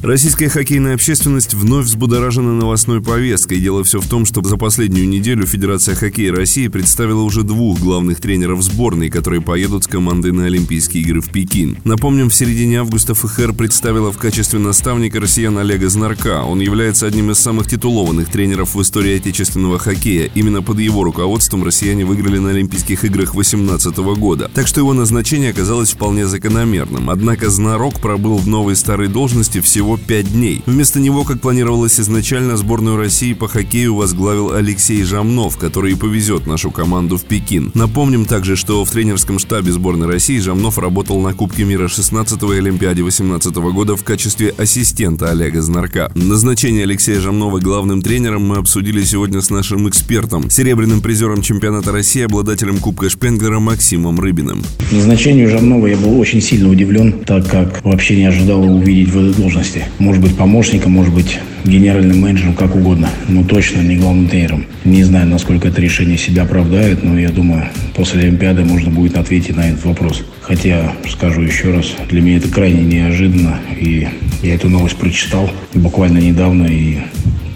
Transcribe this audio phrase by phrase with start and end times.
[0.00, 3.58] Российская хоккейная общественность вновь взбудоражена новостной повесткой.
[3.58, 8.20] Дело все в том, что за последнюю неделю Федерация хоккея России представила уже двух главных
[8.20, 11.78] тренеров сборной, которые поедут с командой на Олимпийские игры в Пекин.
[11.82, 16.44] Напомним, в середине августа ФХР представила в качестве наставника россиян Олега Знарка.
[16.44, 20.30] Он является одним из самых титулованных тренеров в истории отечественного хоккея.
[20.32, 24.48] Именно под его руководством россияне выиграли на Олимпийских играх 2018 года.
[24.54, 27.10] Так что его назначение оказалось вполне закономерным.
[27.10, 30.62] Однако Знарок пробыл в новой старой должности всего всего 5 дней.
[30.66, 36.46] Вместо него, как планировалось изначально, сборную России по хоккею возглавил Алексей Жамнов, который и повезет
[36.46, 37.70] нашу команду в Пекин.
[37.74, 42.58] Напомним также, что в тренерском штабе сборной России Жамнов работал на Кубке мира 16 и
[42.58, 46.10] Олимпиаде 18 года в качестве ассистента Олега Знарка.
[46.14, 52.22] Назначение Алексея Жамнова главным тренером мы обсудили сегодня с нашим экспертом, серебряным призером чемпионата России,
[52.22, 54.62] обладателем Кубка Шпенглера Максимом Рыбиным.
[54.92, 59.34] Назначению Жамнова я был очень сильно удивлен, так как вообще не ожидал увидеть в этой
[59.40, 59.84] должности должности.
[59.98, 63.08] Может быть помощником, может быть генеральным менеджером, как угодно.
[63.28, 64.66] Но точно не главным тренером.
[64.84, 69.56] Не знаю, насколько это решение себя оправдает, но я думаю, после Олимпиады можно будет ответить
[69.56, 70.24] на этот вопрос.
[70.40, 73.58] Хотя, скажу еще раз, для меня это крайне неожиданно.
[73.78, 74.08] И
[74.42, 76.98] я эту новость прочитал буквально недавно и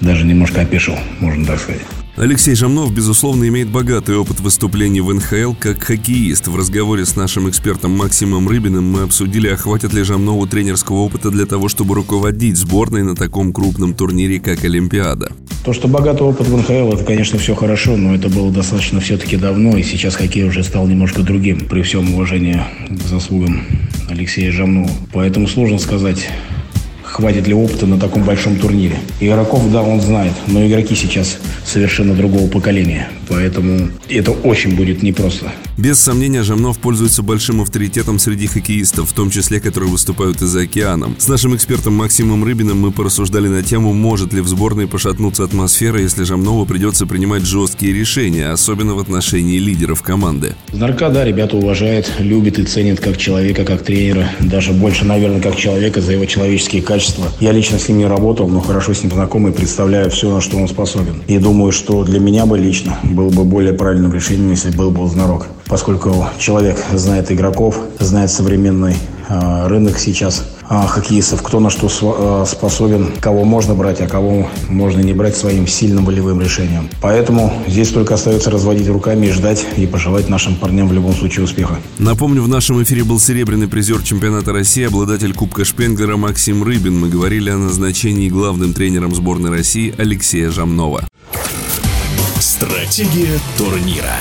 [0.00, 1.99] даже немножко опешил, можно так сказать.
[2.20, 6.48] Алексей Жамнов, безусловно, имеет богатый опыт выступлений в НХЛ как хоккеист.
[6.48, 11.30] В разговоре с нашим экспертом Максимом Рыбиным мы обсудили, а хватит ли Жамнову тренерского опыта
[11.30, 15.32] для того, чтобы руководить сборной на таком крупном турнире, как Олимпиада.
[15.64, 19.38] То, что богатый опыт в НХЛ, это, конечно, все хорошо, но это было достаточно все-таки
[19.38, 23.62] давно, и сейчас хоккей уже стал немножко другим, при всем уважении к заслугам
[24.10, 24.90] Алексея Жамнова.
[25.14, 26.28] Поэтому сложно сказать,
[27.20, 28.98] хватит ли опыта на таком большом турнире.
[29.20, 33.10] Игроков, да, он знает, но игроки сейчас совершенно другого поколения.
[33.28, 35.52] Поэтому это очень будет непросто.
[35.76, 40.62] Без сомнения, Жамнов пользуется большим авторитетом среди хоккеистов, в том числе, которые выступают и за
[40.62, 41.14] океаном.
[41.18, 46.00] С нашим экспертом Максимом Рыбиным мы порассуждали на тему, может ли в сборной пошатнуться атмосфера,
[46.00, 50.54] если Жамнову придется принимать жесткие решения, особенно в отношении лидеров команды.
[50.72, 54.28] Знарка, да, ребята уважает, любит и ценит как человека, как тренера.
[54.40, 57.09] Даже больше, наверное, как человека за его человеческие качества.
[57.40, 60.40] Я лично с ним не работал, но хорошо с ним знаком и представляю все, на
[60.40, 61.22] что он способен.
[61.26, 65.08] И думаю, что для меня бы лично было бы более правильным решением, если был бы
[65.08, 68.96] Знарок поскольку человек знает игроков, знает современный
[69.28, 75.00] э, рынок сейчас хоккеистов, кто на что э, способен, кого можно брать, а кого можно
[75.00, 76.88] не брать своим сильным волевым решением.
[77.00, 81.44] Поэтому здесь только остается разводить руками и ждать и пожелать нашим парням в любом случае
[81.44, 81.78] успеха.
[81.98, 86.98] Напомню, в нашем эфире был серебряный призер чемпионата России, обладатель Кубка Шпенглера Максим Рыбин.
[86.98, 91.04] Мы говорили о назначении главным тренером сборной России Алексея Жамнова.
[92.38, 94.16] Стратегия турнира.